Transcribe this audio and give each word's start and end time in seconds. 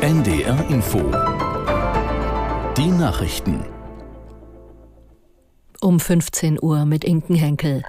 NDR 0.00 0.66
Info. 0.70 0.98
Die 2.76 2.86
Nachrichten. 2.86 3.64
Um 5.80 6.00
15 6.00 6.58
Uhr 6.62 6.86
mit 6.86 7.04
Inken 7.04 7.36
Henkel. 7.36 7.82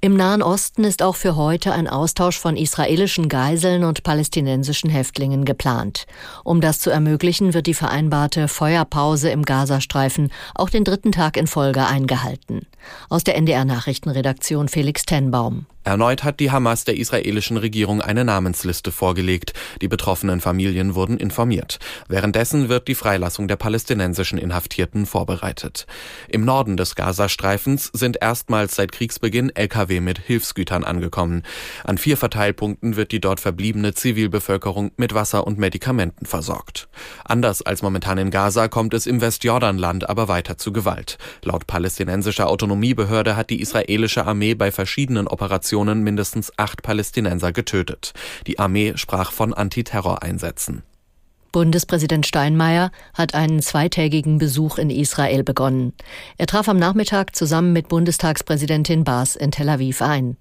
Im 0.00 0.16
Nahen 0.16 0.42
Osten 0.42 0.84
ist 0.84 1.02
auch 1.02 1.14
für 1.14 1.36
heute 1.36 1.72
ein 1.72 1.88
Austausch 1.88 2.38
von 2.38 2.56
israelischen 2.56 3.28
Geiseln 3.28 3.84
und 3.84 4.02
palästinensischen 4.02 4.90
Häftlingen 4.90 5.44
geplant. 5.44 6.06
Um 6.44 6.60
das 6.60 6.80
zu 6.80 6.90
ermöglichen, 6.90 7.54
wird 7.54 7.66
die 7.66 7.74
vereinbarte 7.74 8.48
Feuerpause 8.48 9.30
im 9.30 9.44
Gazastreifen 9.44 10.32
auch 10.54 10.68
den 10.68 10.84
dritten 10.84 11.12
Tag 11.12 11.36
in 11.36 11.46
Folge 11.46 11.86
eingehalten. 11.86 12.66
Aus 13.08 13.24
der 13.24 13.36
NDR 13.36 13.64
Nachrichtenredaktion 13.64 14.68
Felix 14.68 15.04
Tenbaum. 15.06 15.66
Erneut 15.86 16.24
hat 16.24 16.40
die 16.40 16.50
Hamas 16.50 16.82
der 16.82 16.96
israelischen 16.96 17.56
Regierung 17.56 18.00
eine 18.00 18.24
Namensliste 18.24 18.90
vorgelegt. 18.90 19.52
Die 19.80 19.86
betroffenen 19.86 20.40
Familien 20.40 20.96
wurden 20.96 21.16
informiert. 21.16 21.78
Währenddessen 22.08 22.68
wird 22.68 22.88
die 22.88 22.96
Freilassung 22.96 23.46
der 23.46 23.54
palästinensischen 23.54 24.36
Inhaftierten 24.36 25.06
vorbereitet. 25.06 25.86
Im 26.26 26.44
Norden 26.44 26.76
des 26.76 26.96
Gazastreifens 26.96 27.88
sind 27.92 28.18
erstmals 28.20 28.74
seit 28.74 28.90
Kriegsbeginn 28.90 29.54
Lkw 29.54 30.00
mit 30.00 30.18
Hilfsgütern 30.18 30.82
angekommen. 30.82 31.44
An 31.84 31.98
vier 31.98 32.16
Verteilpunkten 32.16 32.96
wird 32.96 33.12
die 33.12 33.20
dort 33.20 33.38
verbliebene 33.38 33.94
Zivilbevölkerung 33.94 34.90
mit 34.96 35.14
Wasser 35.14 35.46
und 35.46 35.56
Medikamenten 35.56 36.26
versorgt. 36.26 36.88
Anders 37.24 37.62
als 37.62 37.82
momentan 37.82 38.18
in 38.18 38.32
Gaza 38.32 38.66
kommt 38.66 38.92
es 38.92 39.06
im 39.06 39.20
Westjordanland 39.20 40.08
aber 40.08 40.26
weiter 40.26 40.58
zu 40.58 40.72
Gewalt. 40.72 41.16
Laut 41.44 41.68
palästinensischer 41.68 42.48
Autonomiebehörde 42.48 43.36
hat 43.36 43.50
die 43.50 43.60
israelische 43.60 44.26
Armee 44.26 44.54
bei 44.54 44.72
verschiedenen 44.72 45.28
Operationen 45.28 45.75
Aktionen 45.76 46.02
mindestens 46.02 46.50
acht 46.56 46.82
Palästinenser 46.82 47.52
getötet. 47.52 48.14
Die 48.46 48.58
Armee 48.58 48.94
sprach 48.96 49.30
von 49.30 49.52
Antiterroreinsätzen. 49.52 50.82
Bundespräsident 51.52 52.26
Steinmeier 52.26 52.90
hat 53.12 53.34
einen 53.34 53.60
zweitägigen 53.60 54.38
Besuch 54.38 54.78
in 54.78 54.88
Israel 54.88 55.44
begonnen. 55.44 55.92
Er 56.38 56.46
traf 56.46 56.70
am 56.70 56.78
Nachmittag 56.78 57.36
zusammen 57.36 57.74
mit 57.74 57.88
Bundestagspräsidentin 57.88 59.04
Baas 59.04 59.36
in 59.36 59.50
Tel 59.50 59.68
Aviv 59.68 60.00
ein. 60.00 60.38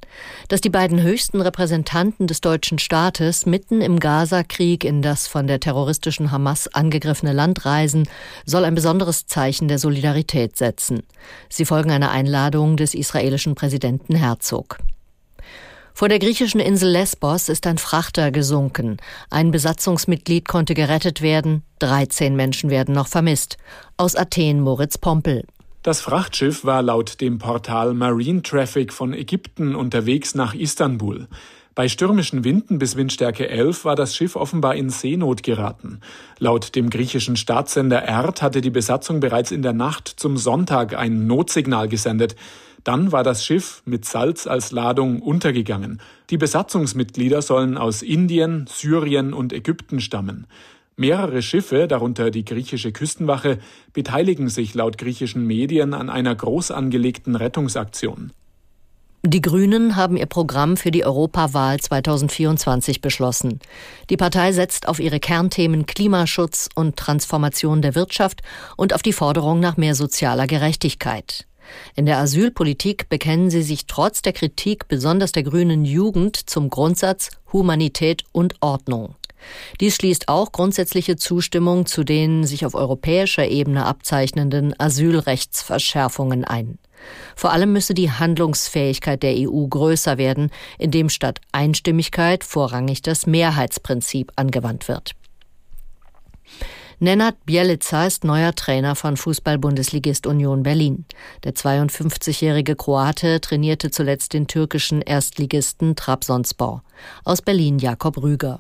Dass 0.47 0.61
die 0.61 0.69
beiden 0.69 1.02
höchsten 1.02 1.42
Repräsentanten 1.42 2.27
des 2.27 2.39
deutschen 2.39 2.80
Staates 2.80 3.45
mitten 3.45 3.81
im 3.81 3.99
Gaza-Krieg 3.99 4.86
in 4.86 5.02
das 5.02 5.27
von 5.27 5.47
der 5.47 5.59
terroristischen 5.59 6.31
Hamas 6.31 6.73
angegriffene 6.73 7.33
Land 7.33 7.66
reisen, 7.66 8.08
soll 8.45 8.64
ein 8.64 8.75
besonderes 8.75 9.25
Zeichen 9.25 9.67
der 9.67 9.80
Solidarität 9.80 10.55
setzen. 10.55 11.03
Sie 11.49 11.66
folgen 11.66 11.92
einer 11.92 12.11
Einladung 12.11 12.77
des 12.77 12.94
israelischen 12.94 13.55
Präsidenten 13.55 14.16
Herzog. 14.16 14.77
Vor 15.97 16.09
der 16.09 16.19
griechischen 16.19 16.59
Insel 16.59 16.89
Lesbos 16.91 17.47
ist 17.47 17.65
ein 17.65 17.77
Frachter 17.77 18.29
gesunken. 18.29 18.97
Ein 19.29 19.51
Besatzungsmitglied 19.51 20.45
konnte 20.45 20.73
gerettet 20.73 21.21
werden. 21.21 21.63
13 21.79 22.35
Menschen 22.35 22.69
werden 22.69 22.93
noch 22.93 23.07
vermisst. 23.07 23.55
Aus 23.95 24.17
Athen 24.17 24.59
Moritz 24.59 24.97
Pompel. 24.97 25.45
Das 25.83 26.02
Frachtschiff 26.02 26.65
war 26.65 26.81
laut 26.81 27.21
dem 27.21 27.37
Portal 27.37 27.93
Marine 27.93 28.41
Traffic 28.41 28.91
von 28.91 29.13
Ägypten 29.13 29.73
unterwegs 29.73 30.35
nach 30.35 30.53
Istanbul. 30.53 31.29
Bei 31.75 31.89
stürmischen 31.89 32.45
Winden 32.45 32.79
bis 32.79 32.95
Windstärke 32.95 33.49
11 33.49 33.83
war 33.83 33.97
das 33.97 34.15
Schiff 34.15 34.37
offenbar 34.37 34.75
in 34.75 34.89
Seenot 34.89 35.43
geraten. 35.43 35.99
Laut 36.39 36.73
dem 36.73 36.89
griechischen 36.89 37.35
Staatssender 37.35 38.01
ERD 38.01 38.41
hatte 38.41 38.61
die 38.61 38.69
Besatzung 38.69 39.19
bereits 39.19 39.51
in 39.51 39.61
der 39.61 39.73
Nacht 39.73 40.07
zum 40.07 40.37
Sonntag 40.37 40.97
ein 40.97 41.27
Notsignal 41.27 41.89
gesendet. 41.89 42.37
Dann 42.85 43.11
war 43.11 43.23
das 43.23 43.43
Schiff 43.45 43.81
mit 43.83 44.05
Salz 44.05 44.47
als 44.47 44.71
Ladung 44.71 45.21
untergegangen. 45.21 45.99
Die 46.29 46.37
Besatzungsmitglieder 46.37 47.41
sollen 47.41 47.77
aus 47.77 48.03
Indien, 48.03 48.67
Syrien 48.69 49.33
und 49.33 49.51
Ägypten 49.51 49.99
stammen. 49.99 50.47
Mehrere 50.95 51.41
Schiffe, 51.41 51.89
darunter 51.89 52.31
die 52.31 52.45
griechische 52.45 52.93
Küstenwache, 52.93 53.59
beteiligen 53.91 54.47
sich 54.47 54.75
laut 54.75 54.97
griechischen 54.97 55.45
Medien 55.45 55.93
an 55.93 56.09
einer 56.09 56.35
groß 56.35 56.71
angelegten 56.71 57.35
Rettungsaktion. 57.35 58.31
Die 59.27 59.41
Grünen 59.41 59.95
haben 59.95 60.17
ihr 60.17 60.27
Programm 60.27 60.77
für 60.77 60.91
die 60.91 61.03
Europawahl 61.03 61.80
2024 61.80 63.02
beschlossen. 63.02 63.59
Die 64.11 64.17
Partei 64.17 64.52
setzt 64.52 64.87
auf 64.87 64.99
ihre 64.99 65.19
Kernthemen 65.19 65.87
Klimaschutz 65.87 66.69
und 66.75 66.95
Transformation 66.95 67.81
der 67.81 67.95
Wirtschaft 67.95 68.43
und 68.77 68.93
auf 68.93 69.02
die 69.02 69.14
Forderung 69.14 69.59
nach 69.59 69.77
mehr 69.77 69.95
sozialer 69.95 70.45
Gerechtigkeit. 70.45 71.47
In 71.95 72.05
der 72.05 72.19
Asylpolitik 72.19 73.09
bekennen 73.09 73.49
sie 73.49 73.64
sich 73.64 73.87
trotz 73.87 74.21
der 74.21 74.33
Kritik 74.33 74.87
besonders 74.87 75.31
der 75.31 75.41
grünen 75.41 75.85
Jugend 75.85 76.47
zum 76.47 76.69
Grundsatz 76.69 77.31
Humanität 77.52 78.25
und 78.31 78.53
Ordnung. 78.61 79.15
Dies 79.81 79.95
schließt 79.95 80.27
auch 80.27 80.52
grundsätzliche 80.52 81.15
Zustimmung 81.15 81.87
zu 81.87 82.03
den 82.03 82.43
sich 82.43 82.64
auf 82.64 82.75
europäischer 82.75 83.47
Ebene 83.47 83.85
abzeichnenden 83.87 84.80
Asylrechtsverschärfungen 84.80 86.45
ein. 86.45 86.77
Vor 87.36 87.52
allem 87.52 87.73
müsse 87.73 87.93
die 87.93 88.11
Handlungsfähigkeit 88.11 89.23
der 89.23 89.36
EU 89.38 89.67
größer 89.67 90.17
werden, 90.17 90.52
indem 90.77 91.10
statt 91.10 91.42
Einstimmigkeit 91.52 92.43
vorrangig 92.43 93.02
das 93.02 93.26
Mehrheitsprinzip 93.26 94.32
angewandt 94.36 94.88
wird. 94.88 95.15
Nenad 96.99 97.36
Bielica 97.45 98.05
ist 98.05 98.23
neuer 98.23 98.55
Trainer 98.55 98.95
von 98.95 99.17
Fußball-Bundesligist 99.17 100.26
Union 100.27 100.64
Berlin. 100.64 101.05
Der 101.44 101.54
52-jährige 101.54 102.77
Kroate 102.77 103.42
trainierte 103.42 103.92
zuletzt 103.92 104.32
den 104.33 104.48
türkischen 104.48 105.02
Erstligisten 105.02 105.98
Trabzonspor. 105.98 106.83
Aus 107.26 107.42
Berlin 107.42 107.80
Jakob 107.80 108.17
Rüger. 108.17 108.60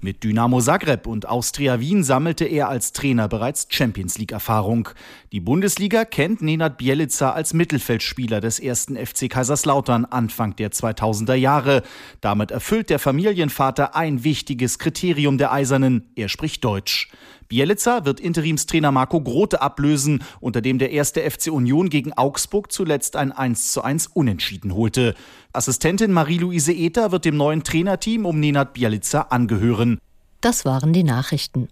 Mit 0.00 0.22
Dynamo 0.22 0.60
Zagreb 0.60 1.08
und 1.08 1.28
Austria 1.28 1.80
Wien 1.80 2.04
sammelte 2.04 2.44
er 2.44 2.68
als 2.68 2.92
Trainer 2.92 3.26
bereits 3.26 3.66
Champions 3.68 4.16
League 4.16 4.30
Erfahrung. 4.30 4.90
Die 5.32 5.40
Bundesliga 5.40 6.04
kennt 6.04 6.40
Nenad 6.40 6.78
Bielica 6.78 7.32
als 7.32 7.52
Mittelfeldspieler 7.52 8.40
des 8.40 8.60
ersten 8.60 8.94
FC 8.94 9.28
Kaiserslautern 9.28 10.04
Anfang 10.04 10.54
der 10.54 10.70
2000er 10.70 11.34
Jahre. 11.34 11.82
Damit 12.20 12.52
erfüllt 12.52 12.90
der 12.90 13.00
Familienvater 13.00 13.96
ein 13.96 14.22
wichtiges 14.22 14.78
Kriterium 14.78 15.36
der 15.36 15.52
Eisernen. 15.52 16.12
Er 16.14 16.28
spricht 16.28 16.62
Deutsch. 16.62 17.10
Bielica 17.48 18.04
wird 18.04 18.20
Interimstrainer 18.20 18.92
Marco 18.92 19.20
Grote 19.20 19.62
ablösen, 19.62 20.22
unter 20.40 20.60
dem 20.60 20.78
der 20.78 20.90
erste 20.90 21.28
FC 21.28 21.50
Union 21.50 21.88
gegen 21.88 22.12
Augsburg 22.12 22.70
zuletzt 22.70 23.16
ein 23.16 23.32
1 23.32 23.72
zu 23.72 23.82
1 23.82 24.08
Unentschieden 24.08 24.74
holte. 24.74 25.14
Assistentin 25.52 26.12
Marie-Louise 26.12 26.72
Ether 26.72 27.10
wird 27.10 27.24
dem 27.24 27.36
neuen 27.36 27.64
Trainerteam 27.64 28.26
um 28.26 28.38
Nenad 28.38 28.74
Bielica 28.74 29.22
angehören. 29.30 29.98
Das 30.40 30.64
waren 30.64 30.92
die 30.92 31.04
Nachrichten. 31.04 31.68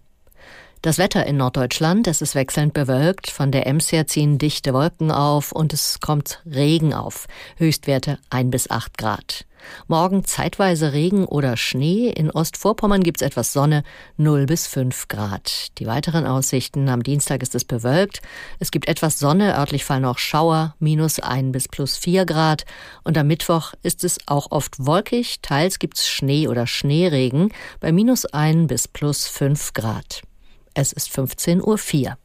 Das 0.81 0.99
Wetter 0.99 1.25
in 1.25 1.37
Norddeutschland, 1.37 2.07
es 2.07 2.21
ist 2.21 2.35
wechselnd 2.35 2.73
bewölkt, 2.73 3.31
von 3.31 3.51
der 3.51 3.65
Ems 3.65 3.91
her 3.91 4.05
ziehen 4.05 4.37
dichte 4.37 4.73
Wolken 4.73 5.11
auf 5.11 5.51
und 5.51 5.73
es 5.73 5.99
kommt 5.99 6.43
Regen 6.45 6.93
auf. 6.93 7.27
Höchstwerte 7.57 8.19
1 8.29 8.51
bis 8.51 8.69
8 8.69 8.97
Grad. 8.97 9.46
Morgen 9.87 10.23
zeitweise 10.25 10.93
Regen 10.93 11.25
oder 11.25 11.57
Schnee. 11.57 12.09
In 12.09 12.31
Ostvorpommern 12.31 13.03
gibt 13.03 13.21
es 13.21 13.27
etwas 13.27 13.53
Sonne, 13.53 13.83
0 14.17 14.45
bis 14.45 14.67
5 14.67 15.07
Grad. 15.07 15.77
Die 15.79 15.87
weiteren 15.87 16.25
Aussichten, 16.25 16.89
am 16.89 17.03
Dienstag 17.03 17.41
ist 17.41 17.55
es 17.55 17.65
bewölkt. 17.65 18.21
Es 18.59 18.71
gibt 18.71 18.87
etwas 18.87 19.19
Sonne, 19.19 19.57
örtlich 19.57 19.85
fallen 19.85 20.05
auch 20.05 20.17
Schauer, 20.17 20.75
minus 20.79 21.19
1 21.19 21.51
bis 21.51 21.67
plus 21.67 21.97
4 21.97 22.25
Grad. 22.25 22.65
Und 23.03 23.17
am 23.17 23.27
Mittwoch 23.27 23.73
ist 23.83 24.03
es 24.03 24.17
auch 24.25 24.51
oft 24.51 24.85
wolkig, 24.85 25.41
teils 25.41 25.79
gibt 25.79 25.97
es 25.97 26.07
Schnee 26.07 26.47
oder 26.47 26.67
Schneeregen 26.67 27.53
bei 27.79 27.91
minus 27.91 28.25
1 28.25 28.67
bis 28.67 28.87
plus 28.87 29.27
5 29.27 29.73
Grad. 29.73 30.21
Es 30.73 30.93
ist 30.93 31.09
15.04 31.09 31.61
Uhr. 31.63 32.17